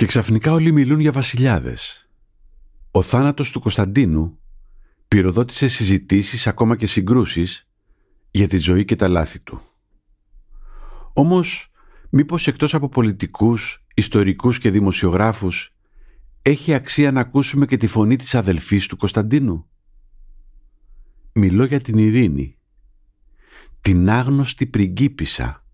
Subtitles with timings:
[0.00, 2.08] Και ξαφνικά όλοι μιλούν για βασιλιάδες.
[2.90, 4.38] Ο θάνατος του Κωνσταντίνου
[5.08, 7.68] πυροδότησε συζητήσεις ακόμα και συγκρούσεις
[8.30, 9.60] για τη ζωή και τα λάθη του.
[11.12, 11.72] Όμως,
[12.10, 15.74] μήπως εκτός από πολιτικούς, ιστορικούς και δημοσιογράφους
[16.42, 19.68] έχει αξία να ακούσουμε και τη φωνή της αδελφής του Κωνσταντίνου;
[21.32, 22.56] Μιλώ για την Ειρήνη,
[23.80, 25.64] την άγνωστη πριγκίπισσα,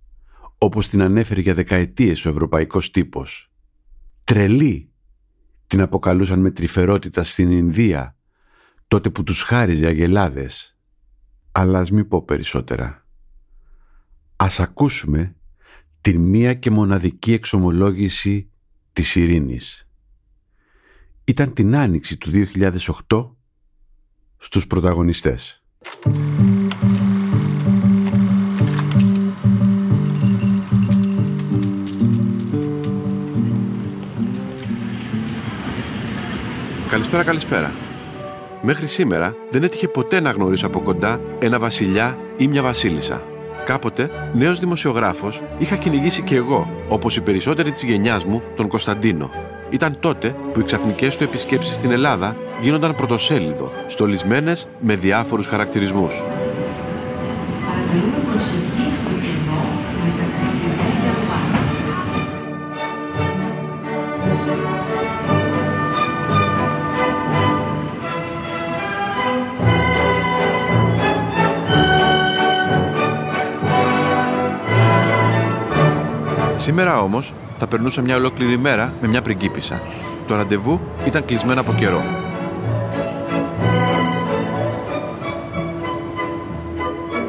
[0.58, 3.45] όπως την ανέφερε για δεκαετίες ο ευρωπαϊκός τύπος
[4.26, 4.90] τρελή
[5.66, 8.16] την αποκαλούσαν με τρυφερότητα στην Ινδία
[8.88, 10.78] τότε που τους χάριζε αγελάδες.
[11.52, 13.06] Αλλά ας μην πω περισσότερα.
[14.36, 15.36] Ας ακούσουμε
[16.00, 18.50] την μία και μοναδική εξομολόγηση
[18.92, 19.88] της ειρήνης.
[21.24, 23.36] Ήταν την άνοιξη του 2008
[24.36, 25.62] στους πρωταγωνιστές.
[36.96, 37.72] Καλησπέρα, καλησπέρα.
[38.62, 43.22] Μέχρι σήμερα δεν έτυχε ποτέ να γνωρίσω από κοντά ένα βασιλιά ή μια βασίλισσα.
[43.64, 49.30] Κάποτε, νέος δημοσιογράφος, είχα κυνηγήσει και εγώ, όπως οι περισσότεροι της γενιάς μου, τον Κωνσταντίνο.
[49.70, 56.24] Ήταν τότε που οι ξαφνικές του επισκέψεις στην Ελλάδα γίνονταν πρωτοσέλιδο, στολισμένες με διάφορους χαρακτηρισμούς.
[76.66, 79.82] Σήμερα όμως θα περνούσα μια ολόκληρη μέρα με μια πριγκίπισσα.
[80.26, 82.04] Το ραντεβού ήταν κλεισμένο από καιρό.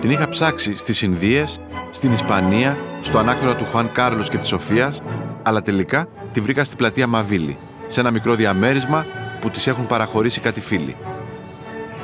[0.02, 1.60] Την είχα ψάξει στις Ινδίες,
[1.90, 5.02] στην Ισπανία, στο ανάκρο του Χουάν Κάρλος και της Σοφίας,
[5.44, 9.06] αλλά τελικά τη βρήκα στην πλατεία Μαβίλη, σε ένα μικρό διαμέρισμα
[9.40, 10.96] που της έχουν παραχωρήσει κάτι φίλοι.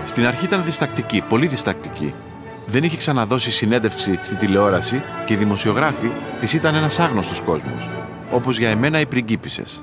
[0.04, 2.14] Στην αρχή ήταν διστακτική, πολύ διστακτική,
[2.66, 7.90] δεν είχε ξαναδώσει συνέντευξη στη τηλεόραση και οι δημοσιογράφοι της ήταν ένας άγνωστος κόσμος,
[8.32, 9.82] όπως για εμένα οι πριγκίπισσες.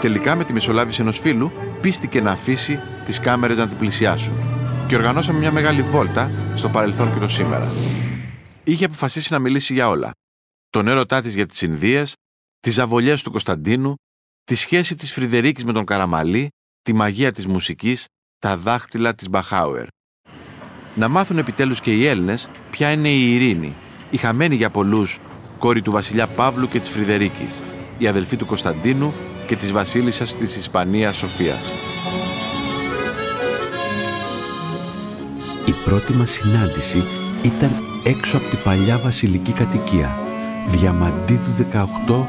[0.00, 4.32] Τελικά, με τη μεσολάβηση ενός φίλου, πίστηκε να αφήσει τις κάμερες να την πλησιάσουν.
[4.86, 7.68] Και οργανώσαμε μια μεγάλη βόλτα στο παρελθόν και το σήμερα.
[8.64, 10.10] Είχε αποφασίσει να μιλήσει για όλα.
[10.70, 12.04] Τον έρωτά της για τις Ινδίε,
[12.60, 13.94] τις ζαβολιέ του Κωνσταντίνου,
[14.44, 16.48] τη σχέση της Φρυδερίκης με τον Καραμαλή,
[16.82, 18.04] τη μαγεία της μουσικής,
[18.38, 19.86] τα δάχτυλα της Μπαχάουερ.
[20.94, 23.76] Να μάθουν επιτέλους και οι Έλληνες ποια είναι η Ειρήνη,
[24.10, 25.18] η χαμένη για πολλούς
[25.58, 27.62] κόρη του βασιλιά Παύλου και της Φρυδερίκης,
[27.98, 29.14] η αδελφή του Κωνσταντίνου
[29.48, 31.72] και της βασίλισσας της Ισπανίας Σοφίας.
[35.66, 37.04] Η πρώτη μας συνάντηση
[37.42, 37.70] ήταν
[38.04, 40.16] έξω από την παλιά βασιλική κατοικία,
[40.66, 42.26] Διαμαντίδου 18,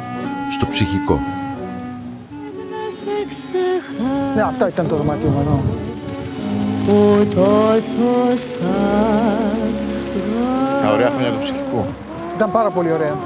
[0.51, 1.19] στο ψυχικό.
[4.35, 5.63] Ναι, αυτό ήταν το δωμάτιο μου εδώ.
[10.81, 11.85] Τα ωραία χρόνια του ψυχικού.
[12.35, 13.17] Ήταν πάρα πολύ ωραία.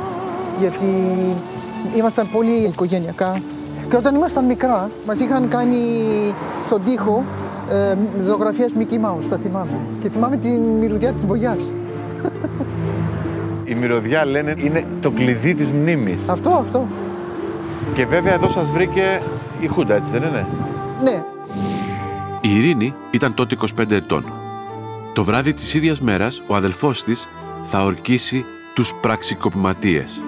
[0.60, 0.86] Γιατί
[1.96, 3.42] ήμασταν πολύ οικογενειακά.
[3.94, 5.78] Και όταν ήμασταν μικρά, μας είχαν κάνει
[6.64, 7.26] στον τοίχο
[7.70, 9.78] ε, ζωγραφίες Mickey Mouse, τα θυμάμαι.
[10.02, 11.74] Και θυμάμαι την μυρωδιά της μπογιάς.
[13.64, 16.20] Η μυρωδιά λένε είναι το κλειδί της μνήμης.
[16.28, 16.88] Αυτό, αυτό.
[17.94, 19.22] Και βέβαια εδώ σας βρήκε
[19.60, 20.46] η Χούντα, έτσι δεν είναι;
[21.04, 21.24] Ναι.
[22.42, 24.26] Η Ειρήνη ήταν τότε 25 ετών.
[25.14, 27.28] Το βράδυ της ίδιας μέρας, ο αδελφός της
[27.64, 30.23] θα ορκίσει τους πραξικοπηματίες.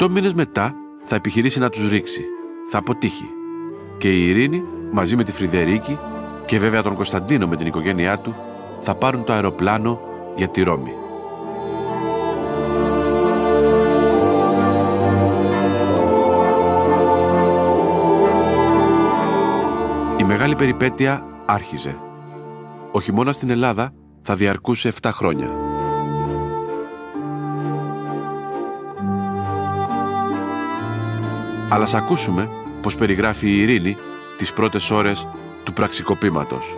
[0.00, 0.74] Οκτώ μήνες μετά
[1.04, 2.24] θα επιχειρήσει να τους ρίξει.
[2.70, 3.28] Θα αποτύχει.
[3.98, 5.98] Και η Ειρήνη, μαζί με τη Φρυδερίκη
[6.46, 8.34] και βέβαια τον Κωνσταντίνο με την οικογένειά του,
[8.80, 10.00] θα πάρουν το αεροπλάνο
[10.36, 10.92] για τη Ρώμη.
[20.20, 21.98] Η μεγάλη περιπέτεια άρχιζε.
[22.92, 23.92] Ο χειμώνας στην Ελλάδα
[24.22, 25.67] θα διαρκούσε 7 χρόνια.
[31.70, 32.50] Αλλά ας ακούσουμε
[32.82, 33.96] πως περιγράφει η Ειρήνη
[34.36, 35.26] τις πρώτες ώρες
[35.64, 36.76] του πραξικοπήματος.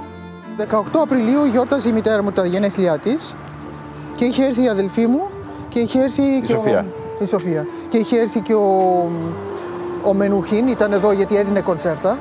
[0.58, 0.64] 18
[1.02, 3.36] Απριλίου γιόρταζε η μητέρα μου τα γενέθλιά της
[4.14, 5.28] και είχε έρθει η αδελφή μου
[5.68, 6.86] και είχε έρθει και Σοφία.
[7.20, 7.24] Ο...
[7.24, 7.66] η Σοφία.
[7.88, 9.08] Και είχε έρθει και ο,
[10.02, 12.18] ο Μενουχίν, ήταν εδώ γιατί έδινε κονσέρτα.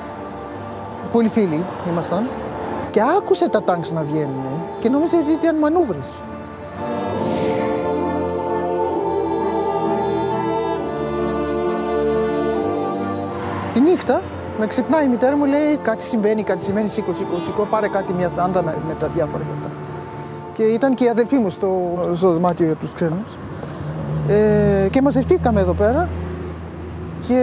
[1.12, 2.28] Πολύ φίλοι ήμασταν.
[2.92, 4.46] Και άκουσε τα τάγκς να βγαίνουν
[4.80, 6.24] και νόμιζε ότι ήταν μανούβρες.
[13.90, 14.22] Νύχτα
[14.60, 18.14] με ξυπνάει η μητέρα μου, λέει κάτι συμβαίνει, κάτι συμβαίνει, σήκω, σήκω, σήκω, πάρε κάτι
[18.14, 19.70] μια τσάντα με, με τα διάφορα και αυτά.
[20.54, 23.38] Και ήταν και η αδελφή μου στο, στο δωμάτιο για τους ξένους.
[24.28, 26.10] Ε, και μαζευτήκαμε εδώ πέρα
[27.28, 27.40] και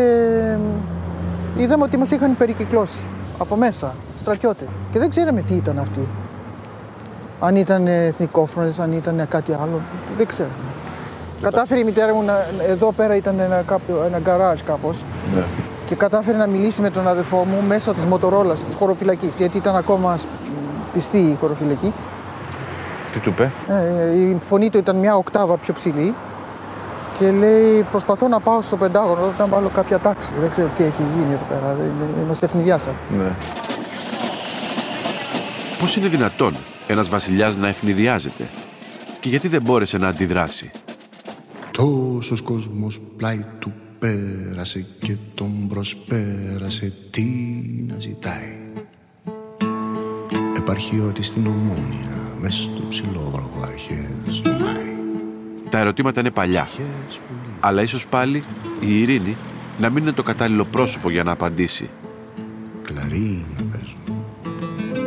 [1.56, 2.98] είδαμε ότι μας είχαν περικυκλώσει
[3.38, 4.68] από μέσα, στρατιώτε.
[4.92, 6.08] Και δεν ξέραμε τι ήταν αυτοί.
[7.40, 9.80] Αν ήταν εθνικόφρονες, αν ήταν κάτι άλλο,
[10.16, 10.54] δεν ξέραμε.
[11.42, 15.04] Κατάφερε η μητέρα μου να, εδώ πέρα ήταν ένα, κάποιο, ένα γκαράζ κάπως
[15.34, 15.44] Ναι.
[15.86, 19.76] Και κατάφερε να μιλήσει με τον αδερφό μου μέσω της μοτορόλας της χωροφυλακής γιατί ήταν
[19.76, 20.26] ακόμα σ-
[20.92, 21.92] πιστή η χωροφυλακή.
[23.12, 26.14] Τι του είπε; Ε, η φωνή του ήταν μια οκτάβα πιο ψηλή
[27.18, 30.30] και λέει προσπαθώ να πάω στο Πεντάγωνο να βάλω κάποια τάξη.
[30.40, 32.90] Δεν ξέρω τι έχει γίνει εδώ πέρα, δεν- είμαστε ευνηδιάσα.
[33.16, 33.32] Ναι.
[35.80, 36.56] Πώς είναι δυνατόν
[36.86, 38.48] ένας βασιλιάς να ευνηδιάζεται;
[39.20, 40.70] Και γιατί δεν μπόρεσε να αντιδράσει;
[41.70, 43.72] Τόσος κόσμος πλάι του
[44.06, 46.92] πέρασε και τον προσπέρασε.
[47.10, 47.24] Τι
[47.86, 48.58] να ζητάει;
[50.56, 54.96] Επαρχιώτη στην Ομόνια μες στο ψηλόβροχο αρχές πάει
[55.68, 58.42] Τα ερωτήματα είναι παλιά, Αρχές πολύ αλλά ίσως πάλι
[58.80, 59.36] η Ειρήνη
[59.78, 61.90] να μην είναι το κατάλληλο πρόσωπο για να απαντήσει.
[62.82, 64.24] κλαρί να παίζουν.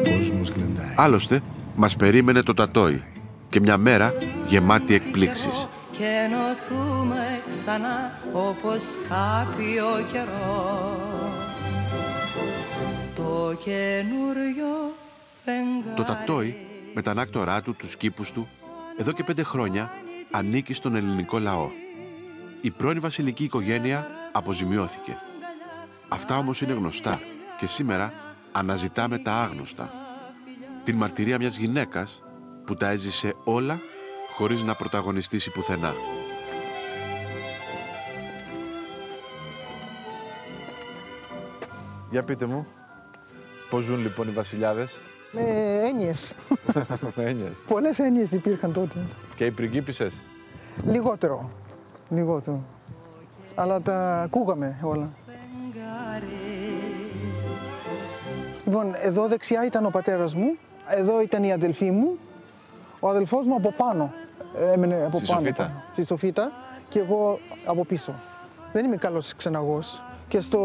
[0.04, 0.94] Κόσμος γλεντάει.
[0.96, 1.42] Άλλωστε,
[1.76, 3.04] μας περίμενε το τατόι
[3.50, 4.14] και μια μέρα
[4.48, 5.70] γεμάτη εκπλήξεις.
[6.00, 11.00] Και ενωθούμε ξανά όπως κάποιο καιρό
[13.16, 14.94] το καινούριο
[15.44, 16.56] φεγγάρι Το τατόι,
[16.94, 18.48] με τα ανάκτορά του, τους κήπους του,
[18.98, 19.92] εδώ και πέντε χρόνια
[20.32, 21.70] ανήκει στον ελληνικό λαό.
[22.62, 25.18] Η πρώην βασιλική οικογένεια αποζημιώθηκε.
[26.08, 27.20] Αυτά όμως είναι γνωστά
[27.58, 28.14] και σήμερα
[28.52, 29.92] αναζητάμε τα άγνωστα.
[30.84, 32.24] Την μαρτυρία μιας γυναίκας
[32.66, 33.82] που τα έζησε όλα
[34.36, 35.94] χωρίς να πρωταγωνιστήσει πουθενά.
[42.10, 42.68] Για πείτε μου,
[43.70, 45.00] πώς ζουν λοιπόν οι βασιλιάδες;
[45.32, 45.42] Με
[45.88, 46.36] έννοιες.
[47.16, 47.52] με έννοιες.
[47.68, 49.06] Πολλές έννοιες υπήρχαν τότε.
[49.36, 50.22] Και οι πριγκίπισσες;
[50.86, 51.52] Λιγότερο.
[52.10, 52.66] Λιγότερο.
[53.56, 55.14] Αλλά τα ακούγαμε όλα.
[58.66, 60.58] Λοιπόν, εδώ δεξιά ήταν ο πατέρας μου,
[60.88, 62.18] εδώ ήταν η αδελφή μου,
[63.00, 64.14] ο αδελφός μου από πάνω.
[64.58, 65.40] Ε, Έμενε από Στη πάνω.
[65.40, 65.64] Σοφίτα.
[65.64, 66.52] πάνω, Στη Σοφίτα
[66.90, 68.14] και εγώ από πίσω.
[68.74, 70.04] Δεν είμαι καλός ξεναγός.
[70.28, 70.60] Και στο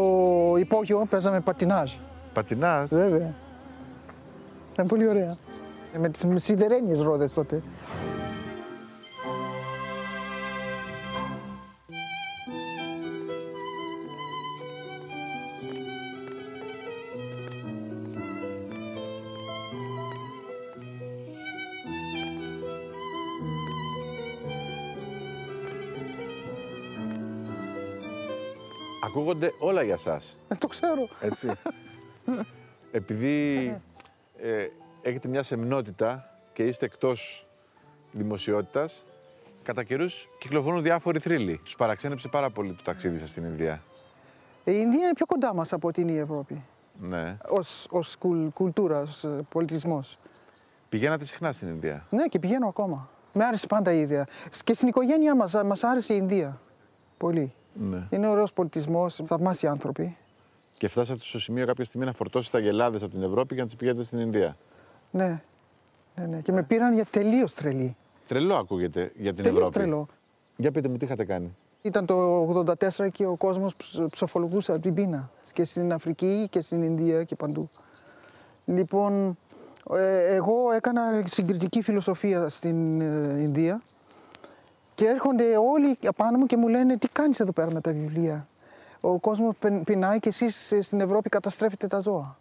[0.59, 1.91] υπόγειο παίζαμε πατινάζ.
[2.33, 2.89] Πατινάς.
[2.89, 3.33] Βέβαια.
[4.73, 5.37] Ήταν πολύ ωραία.
[5.93, 7.61] Ε, Με τις σιδερένιες ρόδες τότε.
[29.25, 31.07] Ακούγονται όλα για σας, Ε, το ξέρω.
[31.19, 31.51] έτσι.
[32.91, 33.65] Επειδή
[34.37, 34.67] ε,
[35.01, 37.47] έχετε μια σεμνότητα και είστε εκτός
[38.11, 39.03] δημοσιότητας,
[39.63, 41.59] κατά καιρούς κυκλοφορούν διάφοροι θρύλοι.
[41.63, 43.83] Τους παραξένεψε πάρα πολύ το ταξίδι σας στην Ινδία.
[44.63, 46.63] Ε, Η Ινδία είναι πιο κοντά μας από ότι είναι η Ευρώπη.
[46.99, 47.35] Ναι.
[47.49, 50.19] Ως, ως κουλ- κουλτούρα, ως ε, πολιτισμός.
[50.89, 53.09] Πηγαίνατε συχνά στην Ινδία; Ναι, και πηγαίνω ακόμα.
[53.33, 54.25] Με άρεσε πάντα η ιδέα.
[54.63, 56.59] Και στην οικογένειά μας, μας άρεσε η Ινδία.
[57.17, 57.53] Πολύ.
[57.79, 58.07] Ναι.
[58.09, 60.17] Είναι ωραίος πολιτισμός, θαυμάσιοι άνθρωποι.
[60.77, 63.77] Και φτάσατε στο σημείο κάποια στιγμή να φορτώσετε αγελάδες από την Ευρώπη για να τις
[63.79, 64.57] πηγαίνετε στην Ινδία.
[65.11, 65.41] Ναι.
[66.15, 66.39] ναι, ναι.
[66.41, 67.95] Και με πήραν για τελείως τρελή.
[68.27, 69.77] Τρελό ακούγεται για την Τελείως Ευρώπη.
[69.77, 70.07] τρελό.
[70.57, 72.15] Για πείτε μου τι είχατε κάνει; Ήταν το
[72.99, 75.29] 84 και ο κόσμος ψ- ψοφολογούσε από την πείνα.
[75.53, 77.69] Και στην Αφρική και στην Ινδία και παντού.
[78.65, 79.37] Λοιπόν,
[79.93, 83.81] ε, εγώ έκανα συγκριτική φιλοσοφία στην ε, Ινδία
[84.95, 88.47] και έρχονται όλοι απάνω μου και μου λένε τι κάνεις εδώ πέρα με τα βιβλία;
[89.01, 92.37] Ο κόσμος πεν- πεινάει και εσείς ε, στην Ευρώπη καταστρέφετε τα ζώα.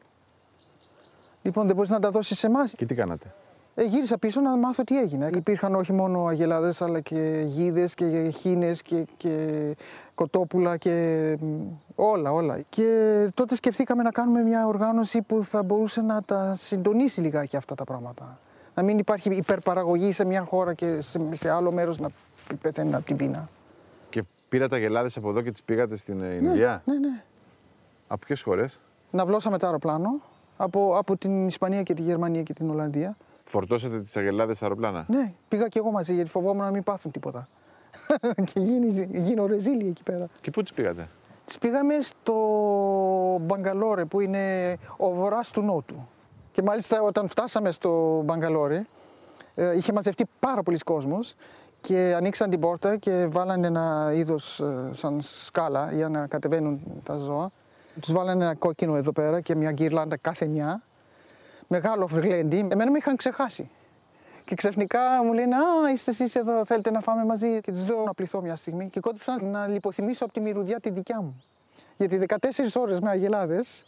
[1.42, 2.75] Λοιπόν, δεν μπορείς να τα δώσεις σε εμάς.
[2.75, 3.34] Και τι κάνατε;
[3.75, 5.30] Ε, γύρισα πίσω να μάθω τι έγινε.
[5.34, 9.76] Υπήρχαν όχι μόνο αγελάδες αλλά και γίδες και χήνες και, και
[10.14, 11.46] κοτόπουλα και μ,
[11.94, 12.61] όλα, όλα.
[12.68, 12.88] Και
[13.34, 17.84] τότε σκεφτήκαμε να κάνουμε μια οργάνωση που θα μπορούσε να τα συντονίσει λιγάκι αυτά τα
[17.84, 18.38] πράγματα.
[18.75, 22.08] Να μην υπάρχει υπερπαραγωγή σε μια χώρα και σε, σε άλλο μέρος να
[22.60, 23.48] πεθαίνει από την πείνα.
[24.10, 27.22] Και πήρατε αγελάδες από εδώ και τις πήγατε στην ε, Ινδία; Ναι, ναι.
[28.06, 30.20] Από ποιες χώρες; Να βλώσαμε το αεροπλάνο
[30.56, 33.16] από, από την Ισπανία και τη Γερμανία και την Ολλανδία.
[33.44, 37.10] Φορτώσατε τις αγελάδες στα αεροπλάνα; Ναι, πήγα και εγώ μαζί γιατί φοβόμουν να μην πάθουν
[37.10, 37.48] τίποτα.
[38.52, 40.26] και γίνει, γίνω ρεζίλη εκεί πέρα.
[40.40, 41.08] Και πού τις πήγατε;
[41.44, 42.34] Τις πήγαμε στο
[43.40, 46.08] Μπαγκαλόρε που είναι ο βορράς του Νότου.
[46.52, 48.84] Και μάλιστα όταν φτάσαμε στο Μπαγκαλόρε
[49.54, 51.34] ε, είχε μαζευτεί πάρα πολλοί κόσμος
[51.87, 57.14] και ανοίξαν την πόρτα και βάλανε ένα είδος ε, σαν σκάλα για να κατεβαίνουν τα
[57.14, 57.50] ζώα.
[58.00, 60.83] Τους βάλανε ένα κόκκινο εδώ πέρα και μια γκυρλάντα κάθε μια.
[61.69, 62.69] Μεγάλο γλέντι.
[62.71, 63.71] Εμένα με είχαν ξεχάσει.
[64.45, 67.61] Και ξαφνικά μου λένε Α, είστε εσείς εδώ, θέλετε να φάμε μαζί.
[67.61, 70.91] Και του λέω να πληθώ μια στιγμή και κόντυψα να λιποθυμίσω από τη μυρωδιά τη
[70.91, 71.45] δικιά μου.
[71.97, 72.37] Γιατί 14
[72.75, 73.85] ώρες με αγελάδες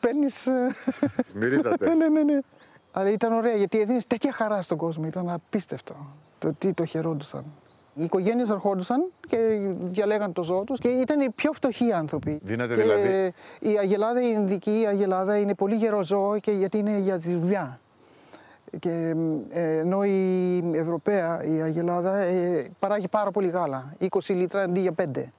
[0.00, 0.48] παίρνεις.
[1.32, 1.94] Μυρίζατε.
[1.94, 2.38] ναι, ναι, ναι.
[2.92, 5.06] Αλλά ήταν ωραία γιατί έδινες τέτοια χαρά στον κόσμο.
[5.06, 5.96] Ήταν απίστευτο
[6.38, 7.44] το τι το χαιρόντουσαν.
[7.94, 9.38] Οι οικογένειες ερχόντουσαν και
[9.90, 12.40] διαλέγαν το ζώο τους και ήταν οι πιο φτωχοί άνθρωποι.
[12.44, 16.98] Δίνατε Και δηλαδή- Η αγελάδα, η Ινδική αγελάδα είναι πολύ γερό ζώο και γιατί είναι
[16.98, 17.80] για τη δουλειά.
[18.78, 19.14] Και,
[19.48, 23.94] ε, ενώ η Ευρωπαία, η αγελάδα, ε, παράγει πάρα πολύ γάλα.
[23.98, 25.32] 20 λίτρα αντί για 5.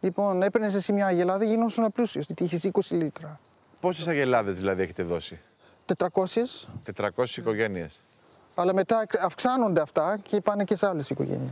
[0.00, 3.40] Λοιπόν, έπαιρνε εσύ μια αγελάδα, γινόσουν πλούσιο, γιατί είχε 20 λίτρα.
[3.80, 5.38] Πόσες αγελάδες δηλαδή έχετε δώσει;
[5.86, 8.02] 400, 400 οικογένειες.
[8.54, 11.50] Αλλά μετά αυξάνονται αυτά και πάνε και σε άλλες οικογένειες.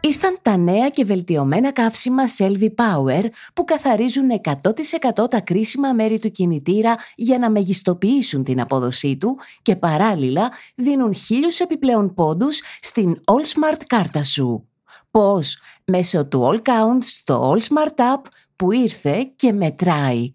[0.00, 3.24] Ήρθαν τα νέα και βελτιωμένα καύσιμα Selvi Power
[3.54, 9.76] που καθαρίζουν 100% τα κρίσιμα μέρη του κινητήρα για να μεγιστοποιήσουν την απόδοσή του και
[9.76, 14.68] παράλληλα δίνουν χίλιους επιπλέον πόντους στην All Smart κάρτα σου.
[15.10, 18.22] Πώς; Μέσω του All Count στο All Smart App
[18.56, 20.34] που ήρθε και μετράει.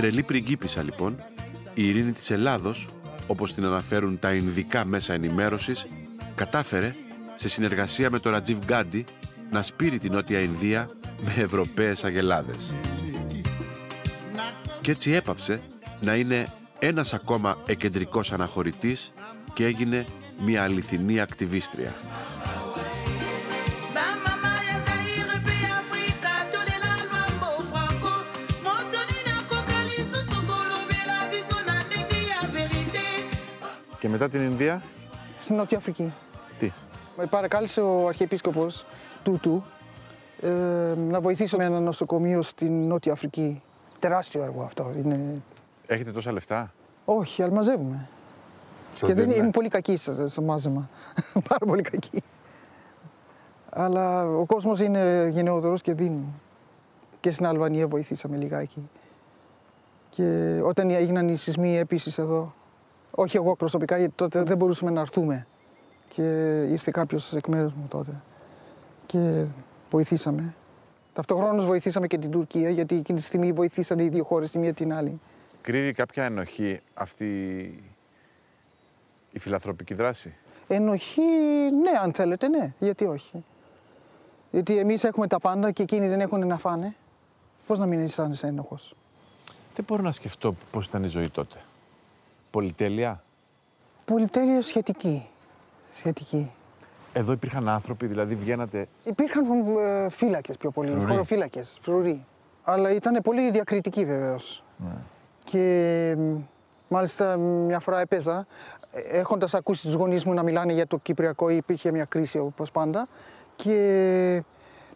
[0.00, 1.22] Τρελή πριγκίπισσα λοιπόν,
[1.74, 2.88] η ειρήνη της Ελλάδος,
[3.26, 5.86] όπως την αναφέρουν τα Ινδικά μέσα ενημέρωσης,
[6.34, 6.94] κατάφερε,
[7.36, 9.04] σε συνεργασία με τον Ρατζίβ Γκάντι,
[9.50, 10.90] να σπείρει την Νότια Ινδία
[11.20, 12.72] με Ευρωπαίες αγελάδες.
[14.80, 15.60] Και έτσι έπαψε
[16.00, 16.46] να είναι
[16.78, 19.12] ένας ακόμα εκεντρικός αναχωρητής
[19.52, 20.06] και έγινε
[20.38, 21.94] μια αληθινή ακτιβίστρια.
[33.98, 34.82] Και μετά την Ινδία,
[35.40, 36.12] Στην Νότια Αφρική.
[36.58, 36.72] τι;
[37.16, 38.86] Με παρακάλεσε ο Αρχιεπίσκοπος
[39.22, 39.64] Τούτου
[40.40, 40.48] ε,
[40.96, 43.62] να βοηθήσω με ένα νοσοκομείο στην Νότια Αφρική.
[43.98, 44.92] Τεράστιο έργο αυτό.
[44.96, 45.42] Είναι...
[45.86, 46.72] Έχετε τόσα λεφτά;
[47.04, 48.08] Όχι, αλλά μαζεύουμε.
[48.94, 49.36] Σας και δεν δίνουνε.
[49.42, 50.88] είμαι πολύ κακή στο, στο μάζεμα.
[51.48, 52.22] Πάρα πολύ κακή.
[53.70, 56.26] Αλλά ο κόσμος είναι γενναιόδωρος και δίνει.
[57.20, 58.90] Και στην Αλβανία βοηθήσαμε λιγάκι.
[60.10, 62.52] Και όταν έγιναν οι σεισμοί επίσης εδώ,
[63.10, 65.46] όχι εγώ προσωπικά, γιατί τότε δεν μπορούσαμε να έρθουμε.
[66.08, 66.22] Και
[66.68, 68.20] ήρθε κάποιος εκ μέρους μου τότε.
[69.06, 69.44] Και
[69.90, 70.54] βοηθήσαμε.
[71.12, 74.72] Ταυτόχρονα βοηθήσαμε και την Τουρκία, γιατί εκείνη τη στιγμή βοηθήσαν οι δύο χώρες τη μία
[74.72, 75.20] την άλλη.
[75.62, 77.26] Κρύβει κάποια ενοχή αυτή
[79.30, 80.34] η φιλανθρωπική δράση;
[80.66, 81.22] Ενοχή,
[81.82, 82.72] ναι, αν θέλετε, ναι.
[82.78, 83.44] Γιατί όχι;
[84.50, 86.94] Γιατί εμείς έχουμε τα πάντα και εκείνοι δεν έχουν να φάνε.
[87.66, 88.94] Πώς να μην αισθάνεσαι ένοχος;
[89.74, 91.58] Δεν μπορώ να σκεφτώ πώς ήταν η ζωή τότε.
[92.50, 93.22] Πολυτέλεια.
[94.04, 95.28] Πολυτέλεια σχετική.
[95.94, 96.52] Σχετική.
[97.12, 98.86] Εδώ υπήρχαν άνθρωποι, δηλαδή βγαίνατε.
[99.04, 99.44] Υπήρχαν
[99.78, 101.06] ε, φύλακες πιο πολύ, Φρουροί.
[101.06, 102.24] χωροφύλακες, φρουροί.
[102.62, 104.62] Αλλά ήταν πολύ διακριτική βεβαίως.
[105.44, 106.36] Και μ,
[106.88, 108.46] μάλιστα μια φορά έπαιζα,
[109.10, 113.08] έχοντας ακούσει τους γονείς μου να μιλάνε για το Κυπριακό, υπήρχε μια κρίση όπως πάντα.
[113.56, 114.42] Και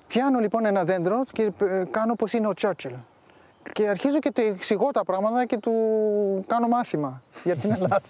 [0.07, 2.93] πιάνω λοιπόν ένα δέντρο και ε, κάνω πως είναι ο Τσέρτσιλ.
[3.73, 5.73] Και αρχίζω και του εξηγώ τα πράγματα και του
[6.47, 8.01] κάνω μάθημα για την Ελλάδα.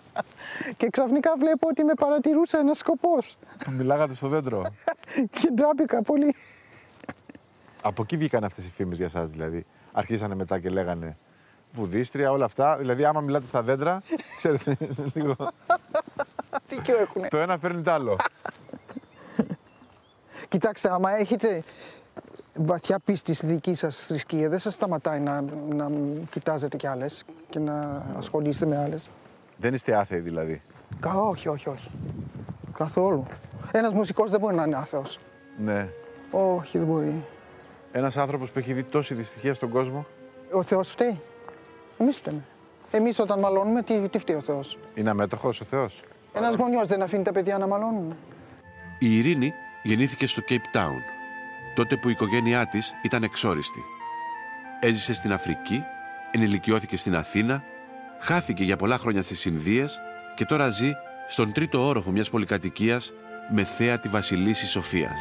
[0.76, 3.36] και ξαφνικά βλέπω ότι με παρατηρούσε ένας σκοπός.
[3.70, 4.62] Μιλάγατε στο δέντρο.
[5.40, 6.34] και ντράπηκα πολύ.
[7.82, 9.66] Από εκεί βγήκαν αυτές οι φήμες για εσά, δηλαδή.
[9.92, 11.16] Αρχίσανε μετά και λέγανε
[11.72, 12.76] βουδίστρια, όλα αυτά.
[12.76, 14.02] Δηλαδή, άμα μιλάτε στα δέντρα,
[14.38, 14.76] ξέρετε,
[15.14, 15.36] λίγο.
[16.68, 17.28] Δίκιο έχουνε.
[17.28, 18.16] το ένα φέρνει το άλλο.
[20.48, 21.62] Κοιτάξτε, άμα έχετε
[22.54, 25.90] βαθιά πίστη στη δική σας θρησκεία, δεν σας σταματάει να, να
[26.30, 29.10] κοιτάζετε κι άλλες και να ασχολείστε με άλλες;
[29.56, 30.62] Δεν είστε άθεοι, δηλαδή.
[31.00, 31.90] Κα, όχι, όχι, όχι.
[32.76, 33.26] Καθόλου.
[33.72, 35.18] Ένας μουσικός δεν μπορεί να είναι άθεος.
[35.58, 35.88] Ναι.
[36.30, 37.24] Όχι, δεν μπορεί.
[37.92, 40.06] Ένας άνθρωπος που έχει δει τόση δυστυχία στον κόσμο
[40.52, 41.20] Ο Θεός φταίει.
[41.98, 42.44] Εμείς φταίμε.
[42.90, 46.00] Εμείς όταν μαλώνουμε, τι, τι φταίει ο Θεός; είναι αμέτωχος ο Θεός;
[46.32, 48.16] Ένας γονιός δεν αφήνει τα παιδιά να μαλώνουν.
[48.98, 51.21] Η Ειρήνη γεννήθηκε στο Cape Town,
[51.74, 53.82] τότε που η οικογένειά της ήταν εξόριστη.
[54.80, 55.82] Έζησε στην Αφρική,
[56.30, 57.62] ενηλικιώθηκε στην Αθήνα,
[58.20, 60.00] χάθηκε για πολλά χρόνια στις Ινδίες
[60.34, 60.92] και τώρα ζει
[61.28, 63.12] στον τρίτο όροφο μιας πολυκατοικίας
[63.50, 65.20] με θέα τη Βασιλίση Σοφίας.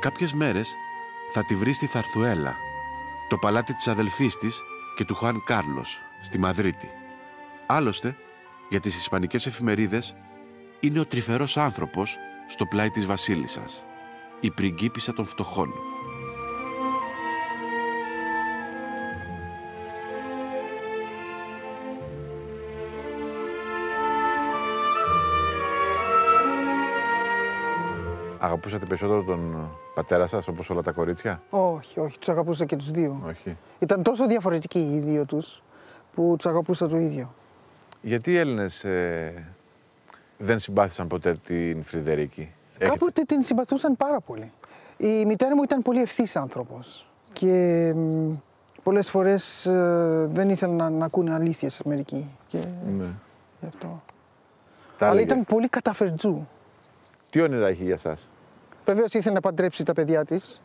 [0.00, 0.74] Κάποιες μέρες
[1.32, 2.56] θα τη βρει στη Θαρθουέλα,
[3.28, 4.62] το παλάτι της αδελφής της
[4.96, 6.88] και του Χουάν Κάρλος, στη Μαδρίτη.
[7.66, 8.16] Άλλωστε,
[8.68, 10.14] για τις ισπανικές εφημερίδες,
[10.80, 13.84] είναι ο τρυφερός άνθρωπος στο πλάι της βασίλισσας,
[14.40, 15.72] η πριγκίπισσα των φτωχών.
[28.40, 32.90] Αγαπούσατε περισσότερο τον πατέρα σας όπως όλα τα κορίτσια; Όχι, όχι, τους αγαπούσα και τους
[32.90, 33.22] δύο.
[33.26, 33.56] Όχι.
[33.78, 35.62] Ήταν τόσο διαφορετικοί οι δύο τους
[36.14, 37.30] που τους αγαπούσα το ίδιο.
[38.02, 38.84] Γιατί οι Έλληνες
[40.38, 42.40] δεν συμπάθησαν ποτέ την Φρυδερίκη;
[42.78, 44.52] Έχετε- Κάποτε την συμπαθούσαν πάρα πολύ.
[44.96, 48.32] Η μητέρα μου ήταν πολύ ευθύς άνθρωπος και μ,
[48.82, 52.28] πολλές φορές ε, δεν ήθελαν να, να ακούνε αλήθειες μερικοί.
[52.46, 52.58] Και
[52.98, 53.04] Ναι.
[53.60, 54.02] γι' αυτό.
[54.98, 55.32] Τα Αλλά έλεγε.
[55.32, 56.48] ήταν πολύ καταφερτζού.
[57.30, 58.18] Τι όνειρα είχε για εσά.
[58.84, 60.60] Βεβαίως ήθελε να παντρέψει τα παιδιά της,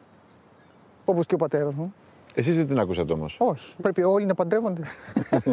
[1.05, 1.93] όπως και ο πατέρας μου.
[2.35, 3.35] Εσείς δεν την ακούσατε όμως.
[3.39, 3.73] Όχι.
[3.81, 4.81] Πρέπει όλοι να παντρεύονται.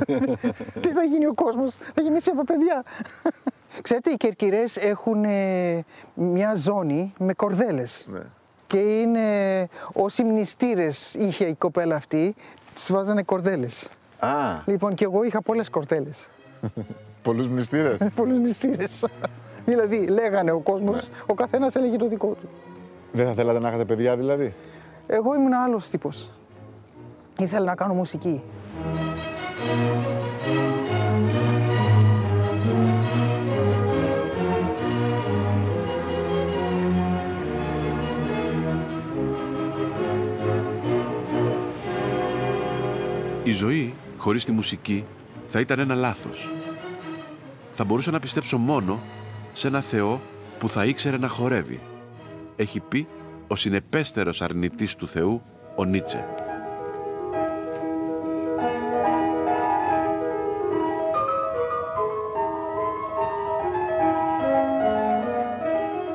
[0.82, 2.84] Τι θα γίνει ο κόσμος, θα γεμίσει από παιδιά.
[3.82, 8.06] Ξέρετε, οι Κερκυρές έχουν ε, μια ζώνη με κορδέλες.
[8.08, 8.20] Ναι.
[8.66, 9.20] Και είναι
[9.92, 12.34] όσοι μνηστήρες είχε η κοπέλα αυτή,
[12.74, 13.88] τους βάζανε κορδέλες.
[14.18, 14.28] Α,
[14.64, 16.28] Λοιπόν, και εγώ είχα πολλές κορδέλες.
[17.22, 17.98] πολλούς μνηστήρες.
[18.16, 19.04] Πολλούς μνηστήρες.
[19.64, 22.48] δηλαδή, λέγανε ο κόσμος, ο καθένας έλεγε το δικό του.
[23.12, 24.54] δεν θα θέλατε να είχατε παιδιά δηλαδή;
[25.06, 26.30] Εγώ ήμουν άλλος τύπος.
[27.40, 28.42] Ήθελα να κάνω μουσική.
[43.44, 45.04] Η ζωή χωρίς τη μουσική
[45.48, 46.50] θα ήταν ένα λάθος.
[47.70, 49.00] Θα μπορούσα να πιστέψω μόνο
[49.52, 50.20] σε ένα Θεό
[50.58, 51.80] που θα ήξερε να χορεύει.
[52.56, 53.08] Έχει πει
[53.48, 55.42] ο συνεπέστερος αρνητής του Θεού,
[55.76, 56.24] ο Νίτσε.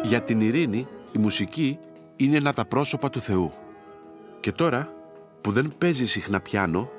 [0.07, 1.79] Για την ειρήνη, η μουσική
[2.15, 3.51] είναι ένα τα πρόσωπα του Θεού.
[4.39, 4.93] Και τώρα,
[5.41, 6.89] που δεν παίζει συχνά πιάνο,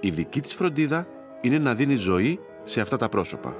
[0.00, 1.06] η δική της φροντίδα
[1.40, 3.56] είναι να δίνει ζωή σε αυτά τα πρόσωπα.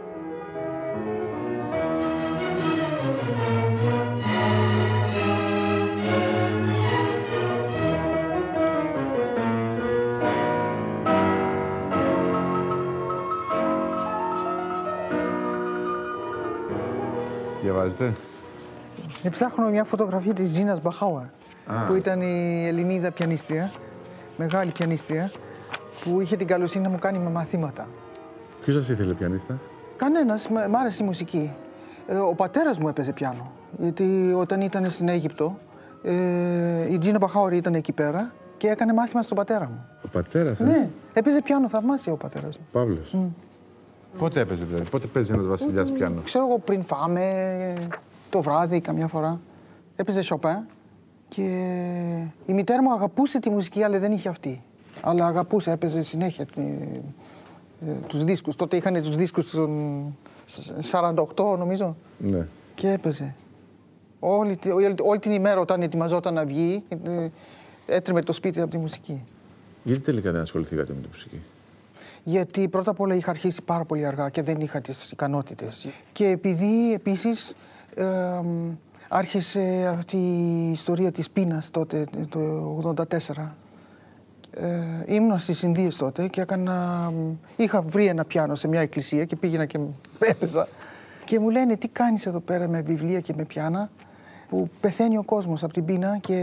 [17.62, 18.14] Διαβάζετε;
[19.24, 21.30] Ε, Ψάχνω μια φωτογραφία της Τζίνας Μπαχάουα,
[21.88, 23.72] που ήταν η Ελληνίδα πιανίστρια,
[24.36, 25.30] μεγάλη πιανίστρια,
[26.04, 27.88] που είχε την καλοσύνη να μου κάνει με μαθήματα.
[28.60, 29.58] Ποιος σας ήθελε πιανίστα;
[29.96, 31.52] Κανένας, μ' μ' άρεσε η μουσική.
[32.06, 35.58] Ε, ο πατέρας μου έπαιζε πιάνο, γιατί όταν ήταν στην Αίγυπτο,
[36.02, 39.86] ε, η Τζίνα Μπαχάουρη ήταν εκεί πέρα και έκανε μάθημα στον πατέρα μου.
[40.04, 40.64] Ο πατέρας σα.
[40.64, 42.66] Ναι, έπαιζε πιάνο θαυμάσια ο πατέρας μου.
[42.72, 43.16] Παύλος.
[44.18, 47.22] Πότε έπαιζε δηλαδή, πότε παίζει ένας βασιλιάς πιάνο; Ξέρω εγώ πριν φάμε,
[48.34, 49.40] το βράδυ καμιά φορά.
[49.96, 50.66] Έπαιζε Σοπέ
[51.28, 51.42] και
[52.46, 54.62] η μητέρα μου αγαπούσε τη μουσική αλλά δεν είχε αυτή.
[55.00, 56.60] Αλλά αγαπούσε, έπαιζε συνέχεια τη,
[57.86, 58.56] ε, τους δίσκους.
[58.56, 60.72] Τότε είχαν τους δίσκους των, σ-
[61.36, 61.96] 48 νομίζω.
[62.18, 62.46] Ναι.
[62.74, 63.34] Και έπαιζε.
[64.20, 67.26] Όλη, τη- όλη, όλη την ημέρα όταν ετοιμαζόταν να βγει, ε,
[67.86, 69.22] έτρεμε το σπίτι από τη μουσική.
[69.82, 71.40] Γιατί τελικά δεν ασχοληθήκατε με τη μουσική;
[72.24, 75.88] Γιατί πρώτα απ' όλα είχα αρχίσει πάρα πολύ αργά και δεν είχα τις ικανότητες.
[76.12, 77.73] Και επειδή επίσης ε, μ,
[79.08, 82.38] άρχισε αυτή η ιστορία της πείνας τότε, το
[82.78, 83.54] 84.
[84.56, 89.24] Ε, ήμουν στις Ινδίες τότε και έκανα, μ, είχα βρει ένα πιάνο σε μια εκκλησία
[89.24, 89.78] και πήγαινα και
[90.18, 90.68] έπαιζα.
[91.24, 93.90] Και μου λένε τι κάνεις εδώ πέρα με βιβλία και με πιάνα
[94.48, 96.34] που πεθαίνει ο κόσμος από την πείνα και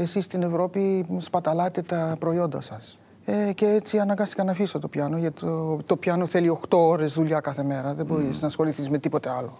[0.00, 2.98] εσείς στην Ευρώπη σπαταλάτε τα προϊόντα σας.
[3.24, 7.12] Ε, και έτσι αναγκάστηκα να αφήσω το πιάνο, γιατί το, το πιάνο θέλει 8 ώρες
[7.12, 7.94] δουλειά κάθε μέρα.
[7.94, 9.58] Δεν μπορείς να ασχοληθείς με τίποτε άλλο.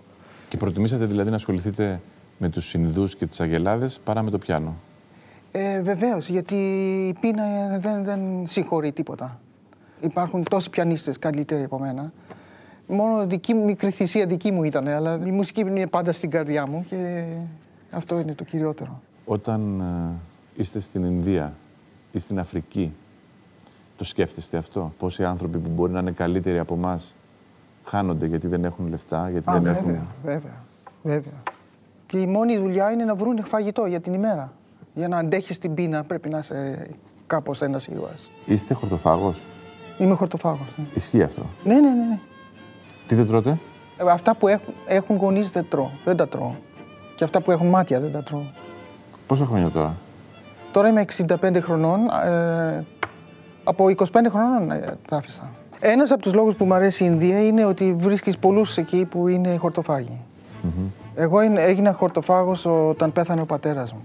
[0.50, 2.00] Και προτιμήσατε δηλαδή να ασχοληθείτε
[2.38, 4.76] με τους Ινδούς και τις Αγελάδες παρά με το πιάνο.
[5.52, 6.54] Ε, Βεβαίως, γιατί
[7.08, 9.40] η πείνα ε, δεν, δεν συγχωρεί τίποτα.
[10.00, 12.12] Υπάρχουν τόσοι πιανίστες καλύτεροι από μένα.
[12.86, 16.66] Μόνο δική μου, μικρή θυσία δική μου ήταν, αλλά η μουσική είναι πάντα στην καρδιά
[16.66, 17.24] μου και
[17.90, 19.00] αυτό είναι το κυριότερο.
[19.24, 21.54] Όταν ε, είστε στην Ινδία
[22.12, 22.92] ή στην Αφρική,
[23.96, 27.14] το σκέφτεστε αυτό; Πόσοι άνθρωποι που μπορεί να είναι καλύτεροι από εμάς;
[27.90, 29.98] Χάνονται γιατί δεν έχουν λεφτά, γιατί Α, δεν βέβαια, έχουν.
[30.24, 30.52] βέβαια,
[31.02, 31.32] βέβαια.
[32.06, 34.52] Και η μόνη δουλειά είναι να βρουν φαγητό για την ημέρα.
[34.94, 36.86] Για να αντέχεις την πείνα πρέπει να είσαι
[37.26, 38.30] κάπως ένας ήρωας.
[38.46, 39.42] Είστε χορτοφάγος;
[39.98, 40.66] Είμαι χορτοφάγος.
[40.76, 40.84] ναι.
[40.94, 41.94] Ισχύει αυτό; Ναι, ναι, ναι.
[41.94, 42.18] ναι.
[43.06, 43.58] Τι δεν τρώτε;
[43.96, 45.90] Ε, Αυτά που έχουν, έχουν γονείς δεν τρώω.
[46.04, 46.54] Δεν τα τρώω.
[47.16, 48.44] Και αυτά που έχουν μάτια δεν τα τρώω.
[49.26, 49.94] Πόσα χρόνια τώρα;
[50.72, 51.04] Τώρα είμαι
[51.40, 52.00] 65 χρονών.
[52.26, 52.84] Ε,
[53.64, 55.50] από 25 χρονών ε, τα άφησα.
[55.80, 59.28] Ένας από τους λόγους που μου αρέσει η Ινδία είναι ότι βρίσκεις πολλούς εκεί που
[59.28, 60.18] είναι χορτοφάγοι.
[61.14, 64.02] Εγώ είναι- έγινα χορτοφάγος όταν πέθανε ο πατέρας μου.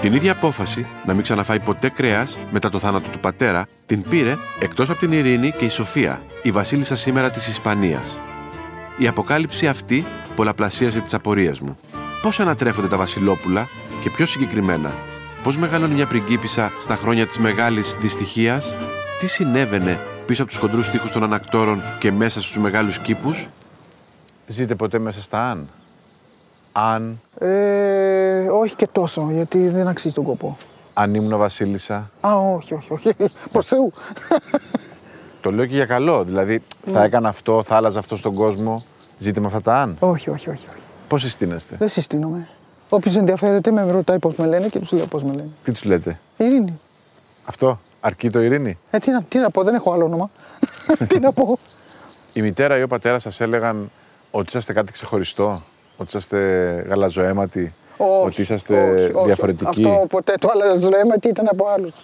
[0.00, 4.36] Την ίδια απόφαση να μην ξαναφάει ποτέ κρέας μετά το θάνατο του πατέρα την πήρε
[4.60, 8.18] εκτός από την Ειρήνη και η Σοφία, η βασίλισσα σήμερα της Ισπανίας.
[8.98, 11.76] Η αποκάλυψη αυτή πολλαπλασίασε τις απορίες μου.
[12.22, 13.66] Πώς ανατρέφονται τα Βασιλόπουλα
[14.00, 14.94] και πιο συγκεκριμένα,
[15.42, 18.72] πώς μεγαλώνει μια πριγκίπισσα στα χρόνια της μεγάλης δυστυχίας,
[19.20, 23.48] τι συνέβαινε πίσω από τους χοντρού τοίχου των ανακτόρων και μέσα στους μεγάλους κήπους,
[24.46, 25.68] Ζείτε ποτέ μέσα στα αν.
[26.72, 30.56] Αν, Ε, όχι και τόσο, γιατί δεν αξίζει τον κόπο.
[30.94, 32.10] αν ήμουν βασίλισσα.
[32.20, 33.10] Α, όχι, όχι, όχι.
[33.52, 33.92] Προς Θεού.
[35.40, 36.24] Το λέω και για καλό.
[36.24, 38.84] Δηλαδή, θα έκανα αυτό, θα άλλαζα αυτό στον κόσμο.
[39.18, 39.96] Ζείτε με αυτά τα αν.
[40.00, 40.80] όχι, όχι, όχι, όχι.
[41.08, 42.48] Πώς συστήνεστε; Δεν συστήνομαι.
[42.92, 45.48] Όποιος ενδιαφέρεται με ρωτάει πώς με λένε και τους λέω πώς με λένε.
[45.64, 46.80] Τι τους λέτε; Ειρήνη.
[47.44, 50.30] Αυτό; Αρκεί το ειρήνη; Ε, τι, να, τι να πω, δεν έχω άλλο όνομα.
[51.08, 51.58] τι να πω.
[52.32, 53.90] Η μητέρα ή ο πατέρας σας έλεγαν
[54.30, 55.62] ότι είσαστε κάτι ξεχωριστό,
[55.96, 56.38] ότι είσαστε
[56.88, 59.24] γαλαζοαίματοι, Όχι, ότι είσαστε όχι, όχι.
[59.26, 61.94] διαφορετικοί; Αυτό ποτέ το άλλο λέμε τι ήταν από άλλους.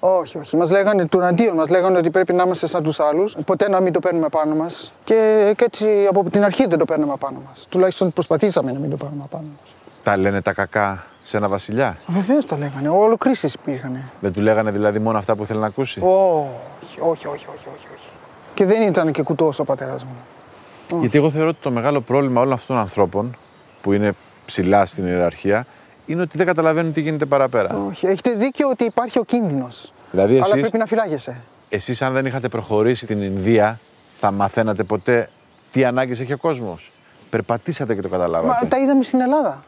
[0.00, 0.56] Όχι, όχι.
[0.56, 3.36] Μας λέγανε του αντίον, μας λέγανε ότι πρέπει να είμαστε σαν τους άλλους.
[3.46, 4.92] Ποτέ να μην το παίρνουμε πάνω μας.
[5.04, 7.66] Και, και έτσι από την αρχή δεν το παίρνουμε πάνω μας.
[7.68, 9.74] Τουλάχιστον προσπαθήσαμε να μην το πάρουμε πάνω μας.
[10.02, 12.88] Τα λένε τα κακά σε ένα βασιλιά; Βεβαίως το λέγανε.
[12.88, 14.10] Όλο κρίσει υπήρχαν.
[14.20, 17.86] Δεν του λέγανε δηλαδή μόνο αυτά που θέλει να ακούσει; Όχι, όχι, όχι, όχι, όχι,
[17.94, 18.08] όχι.
[18.54, 20.16] Και δεν ήταν και κουτός ο πατέρας μου.
[21.00, 23.36] Γιατί εγώ θεωρώ ότι το μεγάλο πρόβλημα όλων αυτών των ανθρώπων
[23.80, 24.12] που είναι
[24.46, 25.66] ψηλά στην ιεραρχία
[26.06, 27.78] είναι ότι δεν καταλαβαίνουν τι γίνεται παραπέρα.
[27.86, 28.06] Όχι.
[28.06, 29.92] Έχετε δίκιο ότι υπάρχει ο κίνδυνος.
[30.10, 31.36] Δηλαδή, Αλλά εσείς, πρέπει να φυλάγεσαι.
[31.68, 33.80] εσείς αν δεν είχατε προχωρήσει την Ινδία,
[34.20, 35.30] θα μαθαίνατε ποτέ
[35.72, 36.90] τι ανάγκες έχει ο κόσμος.
[37.30, 38.58] Περπατήσατε και το καταλάβατε.
[38.62, 39.62] Μα τα είδαμε στην Ελλάδα.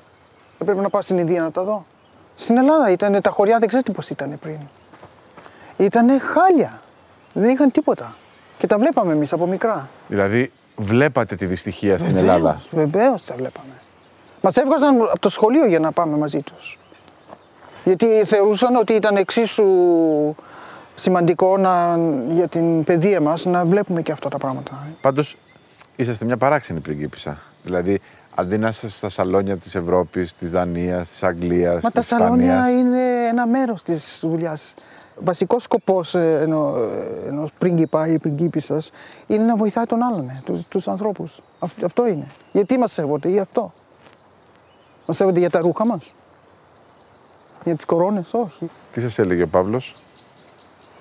[0.62, 1.86] Δεν πρέπει να πάω στην Ινδία να τα δω.
[2.34, 4.58] Στην Ελλάδα ήταν τα χωριά, δεν ξέρετε πώς ήταν πριν.
[5.76, 6.80] Ήταν χάλια.
[7.32, 8.16] Δεν είχαν τίποτα.
[8.58, 9.88] Και τα βλέπαμε εμείς από μικρά.
[10.08, 13.72] Δηλαδή, βλέπατε τη δυστυχία στην Ελλάδα; Βεβαίως τα βλέπαμε.
[14.40, 16.78] Μας έβγαζαν από το σχολείο για να πάμε μαζί τους.
[17.84, 19.64] Γιατί θεωρούσαν ότι ήταν εξίσου
[20.94, 21.98] σημαντικό να,
[22.34, 24.86] για την παιδεία μας να βλέπουμε και αυτά τα πράγματα.
[25.00, 25.36] Πάντως,
[25.96, 27.40] είσαστε μια παράξενη πριγκίπισσα.
[27.62, 28.00] Δηλαδή,
[28.34, 32.54] αντί να είστε στα σαλόνια της Ευρώπης, της Δανίας, της Αγγλίας, Μα τα της σαλόνια
[32.54, 34.74] Ισπανίας, είναι ένα μέρος της δουλειάς.
[35.18, 38.90] Βασικός σκοπός ε, ενό, ε, ενός πρίγκιπα ή πριγκίπισσας
[39.26, 41.42] είναι να βοηθάει τον άλλον, ε, τους, τους ανθρώπους.
[41.58, 42.26] Αυτό, αυτό είναι.
[42.52, 43.72] Γιατί μας σέβονται, για αυτό.
[45.06, 46.14] Μας σέβονται για τα ρούχα μας.
[47.64, 48.70] Για τις κορώνες, όχι.
[48.92, 50.02] Τι σας έλεγε ο Παύλος;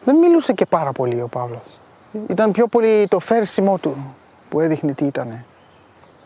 [0.04, 1.80] Δεν μιλούσε και πάρα πολύ ο Παύλος.
[2.28, 4.16] Ήταν πιο πολύ το φέρσιμό του
[4.50, 5.46] που έδειχνε τι ήτανε.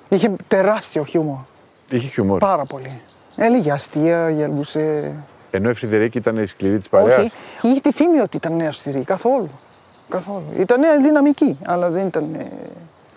[0.09, 1.39] Είχε τεράστιο χιούμορ.
[1.89, 2.39] Είχε χιουμόρ.
[2.39, 3.01] Πάρα πολύ.
[3.35, 5.13] Έλεγε αστεία, γελούσε.
[5.51, 7.19] Ενώ η Φρυδερίκη ήταν η σκληρή της παρέας.
[7.19, 9.03] Όχι, είχε τη φήμη ότι ήταν αυστηρή.
[9.03, 9.49] Καθόλου.
[10.09, 10.45] Καθόλου.
[10.57, 12.47] Ήταν δυναμική, αλλά δεν ήταν ε,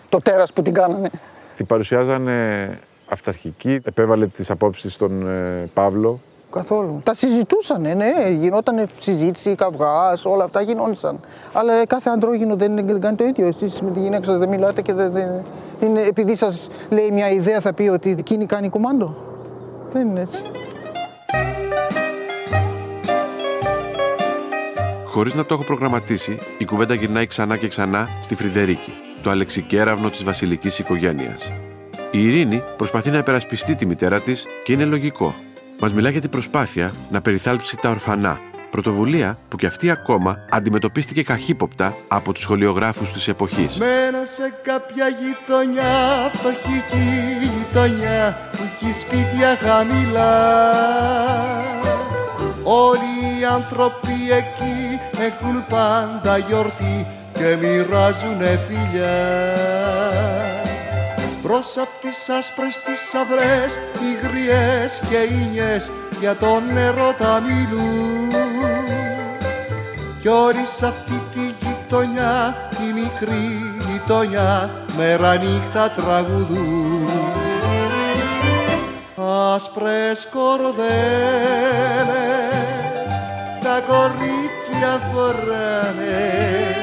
[0.09, 1.09] το τέρας που την κάνανε.
[1.55, 2.69] Την παρουσιάζανε
[3.09, 6.19] αυταρχική, επέβαλε τις απόψεις στον ε, Παύλο
[6.51, 7.01] Καθόλου.
[7.03, 11.19] Τα συζητούσαν, ναι, γινόταν συζήτηση, καυγάς, όλα αυτά γινόντουσαν.
[11.53, 13.47] Αλλά κάθε αντρόγινο δεν, δεν κάνει το ίδιο.
[13.47, 15.29] Εσείς με τη γυναίκα σας δεν μιλάτε και δεν, δεν,
[15.79, 19.15] δεν είναι- επειδή σας λέει μια ιδέα θα πει ότι εκείνη κάνει κουμάντο.
[19.91, 20.41] Δεν είναι έτσι.
[25.05, 30.09] Χωρίς να το έχω προγραμματίσει, η κουβέντα γυρνάει ξανά και ξανά στη Φρυδερίκη, το αλεξικέραυνο
[30.09, 31.51] της βασιλικής οικογένειας.
[32.11, 35.33] Η Ειρήνη προσπαθεί να υπερασπιστεί τη μητέρα της και είναι λογικό.
[35.81, 38.39] Μας μιλά για την προσπάθεια να περιθάλψει τα ορφανά.
[38.71, 43.77] Πρωτοβουλία που κι αυτή ακόμα αντιμετωπίστηκε καχύποπτα από τους σχολιογράφου της εποχής.
[43.77, 47.09] Μένω σε κάποια γειτονιά, φτωχική
[47.41, 50.53] γειτονιά που έχει σπίτια χαμηλά.
[52.63, 60.58] Όλοι οι άνθρωποι εκεί έχουν πάντα γιορτή και μοιράζουνε φιλιά.
[61.49, 67.41] Μπρος απ' τις άσπρες τις αυρές, οι γριές και οι νιές για το νερό τα
[67.47, 68.29] μιλούν.
[70.21, 77.09] Κι όλοι σ' αυτή τη γειτονιά, τη μικρή γειτονιά, μέρα νύχτα τραγουδούν.
[79.53, 80.79] Άσπρες κορδέλες,
[83.63, 86.79] τα κορίτσια φοράνε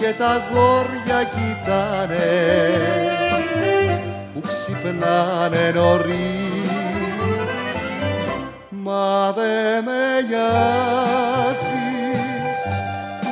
[0.00, 2.90] και τα γόρια κοιτάνε
[3.29, 3.29] που
[4.70, 6.70] ξυπνάνε νωρίς
[8.70, 11.80] Μα δε με νοιάζει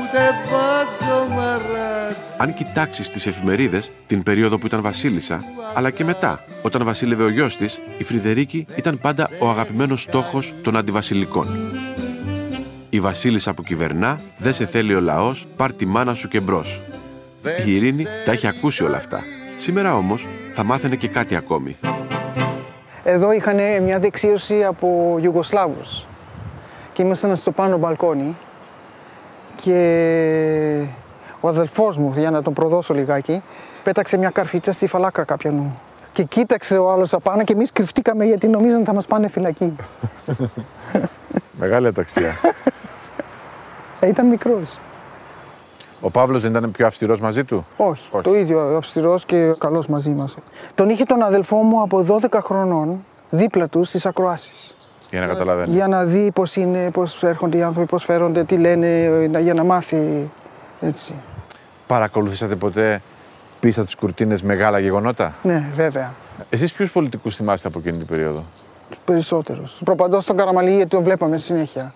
[0.03, 0.20] ούτε
[0.51, 6.85] βάζω μαράζι Αν κοιτάξεις τις εφημερίδες την περίοδο που ήταν Βασίλισσα, αλλά και μετά, όταν
[6.85, 11.46] βασίλευε ο γιος της, η Φρυδερίκη ήταν πάντα ο αγαπημένος στόχος των αντιβασιλικών.
[12.90, 16.81] Η Βασίλισσα που κυβερνά, δεν σε θέλει ο λαός, πάρ τη μάνα σου και μπρος.
[17.66, 19.22] Η Ειρήνη τα έχει ακούσει όλα αυτά.
[19.59, 21.77] Σήμερα όμως θα μάθαινε και κάτι ακόμη.
[23.05, 26.07] Εδώ είχαν μια δεξίωση από Ιουγκοσλάβους
[26.92, 28.37] και ήμασταν στο πάνω μπαλκόνι
[29.57, 30.87] και
[31.40, 33.42] ο αδελφός μου, για να τον προδώσω λιγάκι,
[33.83, 35.75] πέταξε μια καρφίτσα στη φαλάκρα κάποιον
[36.12, 39.73] και κοίταξε ο άλλος απάνω και εμείς κρυφτήκαμε γιατί νομίζαν θα μας πάνε φυλακή.
[41.59, 42.33] Μεγάλη αταξία.
[44.01, 44.79] Ε, ήταν μικρός.
[46.00, 50.11] Ο Παύλος δεν ήταν πιο αυστηρός μαζί του; Όχι, το ίδιο αυστηρός και καλός μαζί
[50.11, 50.37] μας.
[50.74, 54.76] Τον είχε τον αδελφό μου από 12 χρονών δίπλα του στις ακροάσεις.
[55.11, 55.74] Για να καταλαβαίνεις.
[55.74, 59.54] Για να δει πώς είναι, πώς έρχονται οι άνθρωποι, πώς φέρονται, τι λένε, ε, για
[59.54, 60.30] να μάθει
[60.80, 61.14] έτσι.
[61.87, 63.02] Παρακολουθήσατε ποτέ
[63.61, 66.14] πίσω από τις κουρτίνες μεγάλα γεγονότα; Ναι, βέβαια.
[66.50, 68.44] Εσείς ποιους πολιτικούς θυμάστε από εκείνη την περίοδο;
[68.88, 69.80] Τους περισσότερους.
[69.84, 71.94] Προπαντός τον Καραμαλή γιατί τον βλέπαμε συνέχεια.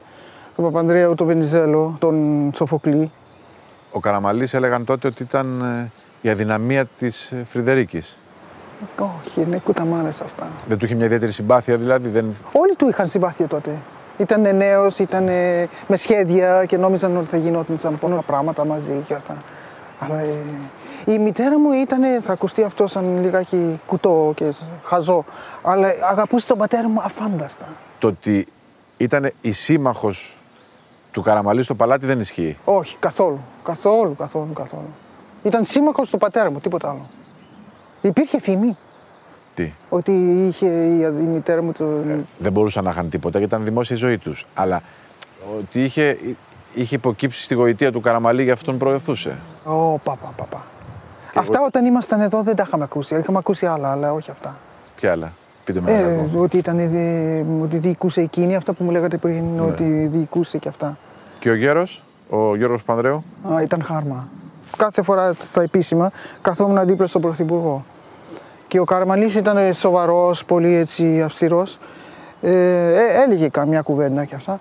[0.57, 3.11] Τον Παπανδρέου, τον Βενιζέλο, τον Σοφοκλή.
[3.93, 8.17] Ο Καραμαλής έλεγαν τότε ότι ήταν ε, η αδυναμία της Φρυδερίκης.
[8.99, 10.49] Όχι, είναι κουταμάρες αυτά.
[10.69, 12.09] Δεν του είχε μια ιδιαίτερη συμπάθεια, δηλαδή.
[12.09, 12.35] Δεν...
[12.53, 13.79] Όλοι του είχαν συμπάθεια τότε.
[14.19, 15.25] Ήταν νέος, ήταν
[15.87, 19.37] με σχέδια και νόμιζαν ότι θα γινόταν πολλά πράγματα μαζί και αυτά.
[19.99, 20.35] Αλλά ε,
[21.07, 24.53] η μητέρα μου ήταν, θα ακουστεί αυτό σαν λιγάκι κουτό και
[24.83, 25.25] χαζό,
[25.63, 27.69] αλλά αγαπούσε τον πατέρα μου αφάνταστα.
[27.99, 28.47] Το ότι
[28.97, 30.37] ήταν η σύμμαχος
[31.13, 32.57] του Καραμαλής στο παλάτι δεν ισχύει.
[32.65, 33.41] Όχι, καθόλου.
[33.63, 34.95] Καθόλου, καθόλου, καθόλου.
[35.43, 37.09] Ήταν σύμμαχος του πατέρα μου, τίποτα άλλο.
[38.01, 38.77] Υπήρχε φήμη
[39.55, 40.13] Τι; ότι
[40.47, 41.85] είχε η, η μητέρα μου το...
[42.39, 44.47] Δεν μπορούσαν να είχαν τίποτα γιατί ήταν δημόσια η ζωή τους.
[44.55, 44.83] Αλλά
[45.59, 46.17] ότι είχε,
[46.75, 49.39] είχε υποκύψει στη γοητεία του Καραμαλή για αυτόν προωθούσε.
[49.65, 50.65] Ω, πα, πα, πα, πα.
[51.35, 53.15] Αυτά όταν ήμασταν εδώ δεν τα είχαμε ακούσει.
[53.15, 54.57] Είχαμε ακούσει άλλα, αλλά όχι αυτά.
[54.97, 55.33] Ποια άλλα;
[55.65, 56.43] Πείτε με Ε, ένα ακόμα.
[56.43, 59.61] ότι, ήταν, ε, ότι διοικούσε εκείνη, αυτά που μου λέγατε πριν, Ναι.
[59.61, 60.99] ότι διοικούσε και αυτά.
[61.39, 64.29] Και ο γέρος, ο Γιώργος Πανδρέου; Α, ήταν χάρμα.
[64.77, 66.11] Κάθε φορά στα επίσημα
[66.43, 67.85] καθόμουν δίπλα στον Πρωθυπουργό.
[68.69, 71.79] Και ο Καραμαλής ήταν σοβαρός, πολύ έτσι αυστηρός.
[72.43, 72.51] Ε,
[72.95, 74.61] ε, έλεγε καμιά κουβέντα και αυτά.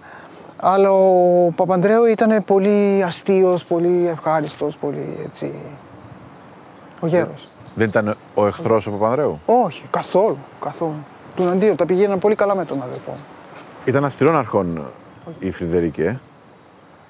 [0.55, 5.51] Αλλά ο Παπανδρέου ήταν πολύ αστείος, πολύ ευχάριστος, πολύ έτσι...
[6.99, 7.49] Ο γέρος.
[7.75, 11.03] Δεν ήταν ο εχθρός ο Παπανδρέου; Όχι, καθόλου, καθόλου.
[11.35, 13.11] Του αντίον, τα πηγαίναν πολύ καλά με τον αδελφό.
[13.11, 13.17] μου.
[13.85, 14.83] Ήταν αυστηρών αρχών
[15.39, 16.19] η Φρυδερίκη, ε;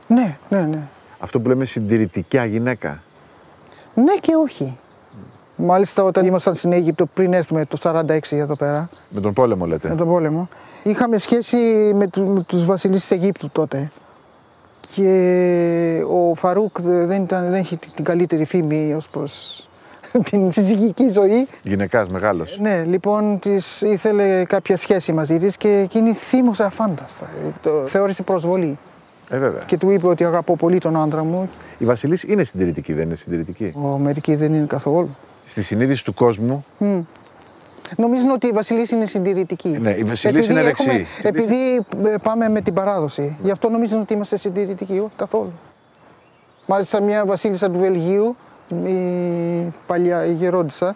[0.07, 0.87] Ναι, ναι, ναι.
[1.19, 3.01] Αυτό που λέμε συντηρητικά γυναίκα.
[3.93, 4.77] Ναι και όχι.
[5.55, 9.89] Μάλιστα όταν ήμασταν στην Αίγυπτο πριν έρθουμε το 46 εδώ πέρα, Με τον πόλεμο λέτε.
[9.89, 10.49] με τον πόλεμο,
[10.83, 11.57] είχαμε σχέση
[11.95, 13.91] με, του, με τους βασιλείς της Αιγύπτου τότε.
[14.95, 19.63] Και ο Φαρούκ δε- δεν, ήταν, δεν είχε την καλύτερη φήμη ως προς
[20.29, 21.47] την συζυγική ζωή.
[21.63, 22.57] Γυναικάς μεγάλος.
[22.59, 27.29] Ναι, λοιπόν, της ήθελε κάποια σχέση μαζί της και εκείνη θύμωσε αφάνταστα.
[27.61, 28.79] Το θεώρησε προσβολή.
[29.29, 29.61] Ε, βέβαια.
[29.65, 31.49] Και του είπε ότι αγαπώ πολύ τον άντρα μου.
[31.77, 35.15] Η Βασιλής είναι συντηρητική, δεν είναι συντηρητική; Ο μερικοί δεν είναι καθόλου.
[35.45, 36.65] Στη συνείδηση του κόσμου,
[37.97, 39.69] Νομίζουν ότι η Βασιλίση είναι συντηρητική.
[39.69, 41.05] Ναι, η Βασιλίση είναι δεξί.
[41.23, 43.37] επειδή ε, πάμε με την παράδοση.
[43.41, 44.93] Γι' αυτό νομίζουν ότι είμαστε συντηρητικοί.
[44.93, 45.53] Όχι καθόλου.
[46.65, 48.35] Μάλιστα, μια Βασίλισσα του Βελγίου,
[48.75, 50.95] η παλιά η γερόντισσα,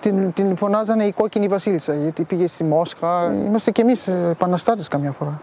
[0.00, 3.32] την, την φωνάζανε η κόκκινη Βασίλισσα γιατί πήγε στη Μόσχα.
[3.46, 5.40] Είμαστε κι εμείς επαναστάτες καμιά φορά.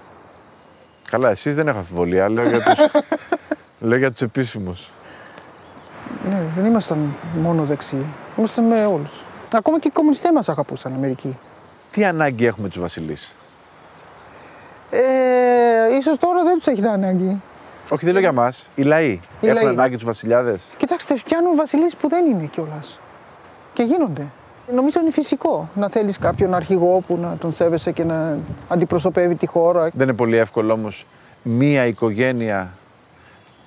[1.09, 2.29] Καλά, εσείς δεν έχω αμφιβολία.
[2.29, 2.99] Λέω για του
[3.87, 4.89] λέω για τους επίσημους.
[6.29, 8.05] Ναι, δεν ήμασταν μόνο δεξιοί.
[8.37, 9.23] Ήμασταν με όλους.
[9.53, 11.37] Ακόμα και οι κομμουνιστές μας αγαπούσαν Αμερική.
[11.91, 13.35] Τι ανάγκη έχουμε τους βασιλείς;
[14.89, 17.41] Ε, ίσως τώρα δεν τους έχει ανάγκη.
[17.93, 18.69] Όχι, δεν λέω για μας.
[18.75, 19.19] Οι λαοί.
[19.39, 19.73] Οι έχουν λαοί.
[19.73, 20.67] ανάγκη τους βασιλιάδες.
[20.77, 22.99] Κοιτάξτε, φτιάνουν βασιλείς που δεν είναι κιόλας.
[23.73, 24.31] Και γίνονται.
[24.73, 29.45] Νομίζω είναι φυσικό να θέλεις κάποιον αρχηγό που να τον σέβεσαι και να αντιπροσωπεύει τη
[29.47, 29.89] χώρα.
[29.93, 31.05] Δεν είναι πολύ εύκολο όμως
[31.43, 32.73] μία οικογένεια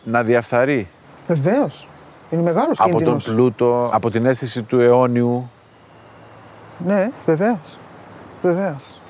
[0.04, 0.88] να διαφθαρεί
[1.26, 1.88] Βεβαίως.
[2.30, 3.24] Είναι μεγάλος από τον κίνδυνος.
[3.24, 5.50] πλούτο, από την αίσθηση του αιώνιου.
[6.78, 7.78] Ναι, βεβαίως.
[8.42, 9.00] Βεβαίως.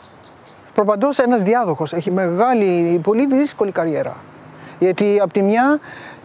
[0.75, 4.17] Προπαντός ένας διάδοχος έχει μεγάλη, πολύ δύσκολη καριέρα.
[4.79, 5.79] Γιατί από τη μια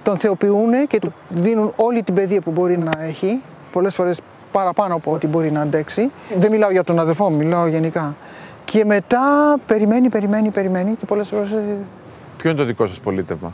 [0.04, 4.96] τον θεοποιούν και του δίνουν όλη την παιδεία που μπορεί να έχει, πολλές φορές παραπάνω
[4.96, 6.12] από ό,τι μπορεί να αντέξει.
[6.38, 8.16] Δεν μιλάω για τον αδερφό μου, μιλάω γενικά.
[8.66, 11.56] Και μετά περιμένει, περιμένει, περιμένει και πολλές φορές
[12.38, 13.54] Ποιο είναι το δικό σας πολίτευμα;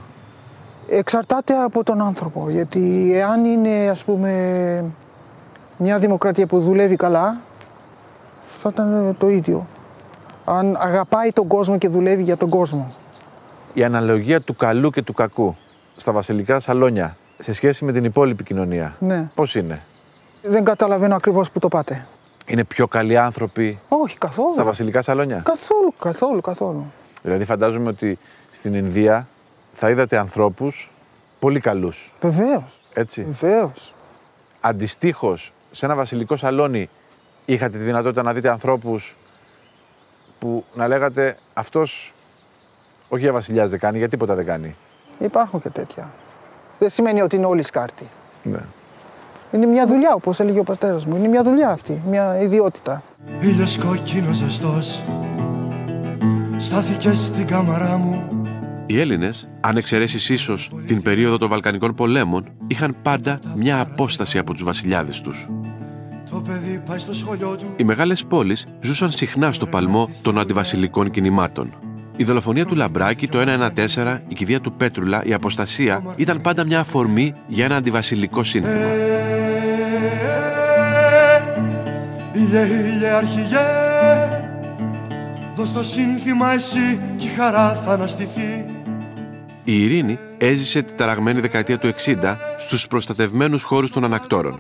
[0.87, 4.31] Εξαρτάται από τον άνθρωπο, γιατί εάν είναι ας πούμε
[5.77, 7.41] μια δημοκρατία που δουλεύει καλά,
[8.57, 9.67] θα ήταν το ίδιο.
[10.45, 12.93] Αν αγαπάει τον κόσμο και δουλεύει για τον κόσμο.
[13.77, 15.55] Η αναλογία του καλού και του κακού
[15.97, 18.95] στα βασιλικά σαλόνια σε σχέση με την υπόλοιπη κοινωνία.
[18.99, 19.29] Ναι.
[19.35, 19.81] Πώς είναι;
[20.41, 22.07] Δεν καταλαβαίνω ακριβώς που το πάτε.
[22.45, 24.53] Είναι πιο καλοί άνθρωποι Όχι, καθόλου.
[24.53, 26.91] στα βασιλικά σαλόνια; Καθόλου, καθόλου, καθόλου.
[27.21, 28.19] Δηλαδή φαντάζομαι ότι
[28.51, 29.27] στην Ινδία
[29.73, 30.91] θα είδατε ανθρώπους
[31.39, 32.11] πολύ καλούς.
[32.21, 33.23] Βεβαίως, Έτσι.
[33.23, 33.93] βεβαίως.
[34.61, 36.89] Αντιστοίχως, σε ένα βασιλικό σαλόνι
[37.45, 39.15] είχατε τη δυνατότητα να δείτε ανθρώπους
[40.39, 42.13] που να λέγατε αυτός
[43.07, 44.75] όχι για βασιλιάς δεν κάνει, για τίποτα δεν κάνει.
[45.19, 46.11] Υπάρχουν και τέτοια.
[46.79, 48.07] Δεν σημαίνει ότι είναι όλοι σκάρτη.
[48.43, 48.59] Ναι.
[49.51, 51.15] Είναι μια δουλειά, όπως έλεγε ο πατέρας μου.
[51.15, 53.03] Είναι μια δουλειά αυτή, μια ιδιότητα.
[53.41, 55.01] Ήλιος κόκκινος ζεστός
[56.57, 58.29] Στάθηκε στην κάμαρά μου
[58.85, 64.53] Οι Έλληνες, αν εξαιρέσεις ίσως την περίοδο των Βαλκανικών πολέμων, είχαν πάντα μια απόσταση από
[64.53, 65.49] τους βασιλιάδες τους.
[66.29, 71.11] Το παιδί πάει στο σχολείο του Οι μεγάλες πόλεις ζούσαν συχνά στο παλμό των αντιβασιλικών
[71.11, 71.84] κινημάτων.
[72.17, 73.39] Η δολοφονία του Λαμπράκη, το
[73.95, 78.87] 114, η κηδεία του Πέτρουλα, η αποστασία ήταν πάντα μια αφορμή για ένα αντιβασιλικό σύνθημα.
[82.33, 83.85] Ήλιε, ήλιε αρχηγέ
[85.55, 88.65] Δώσ' το σύνθημα εσύ κι η χαρά θα αναστηθεί
[89.63, 94.59] Η Ειρήνη έζησε τη ταραγμένη δεκαετία του 60 στους προστατευμένους χώρους των ανακτόρων.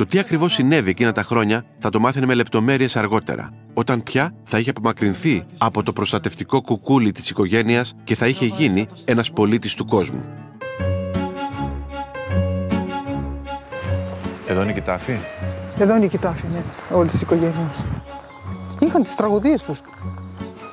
[0.00, 4.34] Το τι ακριβώς συνέβη εκείνα τα χρόνια θα το μάθαινε με λεπτομέρειες αργότερα, όταν πια
[4.44, 9.74] θα είχε απομακρυνθεί από το προστατευτικό κουκούλι της οικογένειας και θα είχε γίνει ένας πολίτης
[9.74, 10.24] του κόσμου.
[14.48, 15.18] Εδώ είναι και τα αφή.
[15.78, 16.62] Εδώ είναι η κοιτάφη, ναι,
[16.96, 17.86] όλες τις οικογένειες.
[18.78, 19.80] Είχαν τις τραγωδίες τους.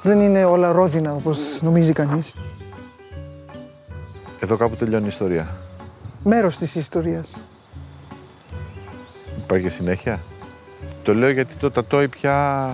[0.03, 2.33] Δεν είναι όλα ρόδινα όπως νομίζει κανείς.
[4.39, 5.47] Εδώ κάπου τελειώνει η ιστορία.
[6.23, 7.41] Μέρος της ιστορίας.
[9.47, 10.19] Υπάρχει και συνέχεια;
[11.03, 12.69] Το λέω γιατί το τατόι πια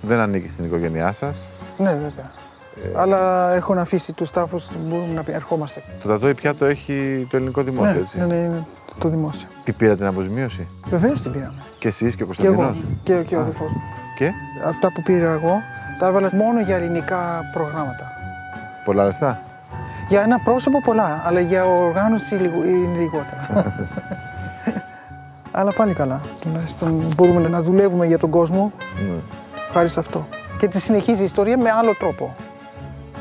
[0.00, 1.48] δεν ανήκει στην οικογένειά σας.
[1.78, 2.30] Ναι, βέβαια.
[2.96, 5.82] Αλλά έχουν αφήσει τους τάφους, μπορούμε να πει, ερχόμαστε.
[6.02, 8.18] Το τατόι πια το έχει το ελληνικό δημόσιο, ναι, έτσι.
[8.18, 8.66] ναι, ναι, είναι
[8.98, 9.48] το δημόσιο.
[9.64, 11.64] Τι πήρατε την αποζημίωση; Βεβαίως την πήραμε.
[11.78, 13.80] Και εσείς και ο Και εγώ Κωνσταντινός; και, και ο αδελφός μου.
[14.16, 14.30] Και;
[14.66, 15.52] Αυτά που πήρα εγώ,
[15.98, 18.12] τα έβαλα μόνο για ελληνικά προγράμματα.
[18.84, 19.40] πολλά λεφτά;
[20.08, 23.46] Για ένα πρόσωπο πολλά, αλλά για οργάνωση λιγο- είναι λιγότερα.
[25.58, 26.20] αλλά πάλι καλά.
[26.40, 28.72] Τουλάχιστον μπορούμε να δουλεύουμε για τον κόσμο
[29.08, 29.14] Ναι.
[29.72, 30.26] χάρη σε αυτό.
[30.58, 32.34] Και τη συνεχίζει η ιστορία με άλλο τρόπο.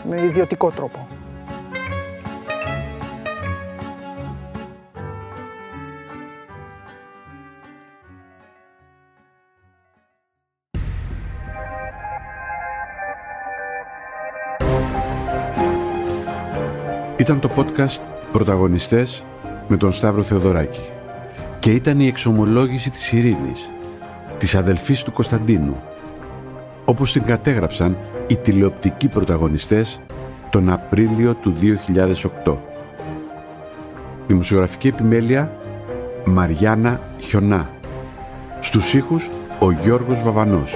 [0.10, 1.08] Με ιδιωτικό τρόπο.
[17.18, 19.26] Ήταν το podcast «Πρωταγωνιστές»
[19.68, 20.97] με τον Σταύρο Θεοδωράκη.
[21.60, 23.72] Και ήταν η εξομολόγηση της Ειρήνης,
[24.38, 25.76] της αδελφής του Κωνσταντίνου,
[26.86, 27.98] όπως την κατέγραψαν
[28.28, 30.00] οι τηλεοπτικοί πρωταγωνιστές
[30.50, 31.54] τον Απρίλιο του
[32.46, 32.58] 2008.
[34.28, 35.52] Δημοσιογραφική επιμέλεια
[36.26, 37.70] Μαριάννα Χιονά.
[38.60, 39.30] Στους ήχους
[39.60, 40.76] ο Γιώργος Βαβανός.